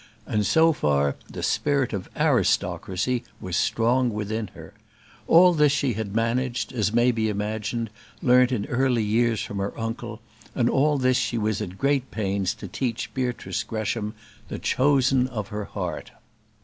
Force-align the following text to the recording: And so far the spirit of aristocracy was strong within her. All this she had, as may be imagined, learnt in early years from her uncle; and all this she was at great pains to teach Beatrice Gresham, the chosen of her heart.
And 0.25 0.47
so 0.47 0.73
far 0.73 1.15
the 1.29 1.43
spirit 1.43 1.93
of 1.93 2.09
aristocracy 2.17 3.23
was 3.39 3.55
strong 3.55 4.09
within 4.11 4.47
her. 4.55 4.73
All 5.27 5.53
this 5.53 5.71
she 5.71 5.93
had, 5.93 6.17
as 6.17 6.91
may 6.91 7.11
be 7.11 7.29
imagined, 7.29 7.91
learnt 8.19 8.51
in 8.51 8.65
early 8.65 9.03
years 9.03 9.41
from 9.43 9.59
her 9.59 9.79
uncle; 9.79 10.19
and 10.55 10.71
all 10.71 10.97
this 10.97 11.17
she 11.17 11.37
was 11.37 11.61
at 11.61 11.77
great 11.77 12.09
pains 12.09 12.55
to 12.55 12.67
teach 12.67 13.13
Beatrice 13.13 13.61
Gresham, 13.61 14.15
the 14.47 14.57
chosen 14.57 15.27
of 15.27 15.49
her 15.49 15.65
heart. 15.65 16.09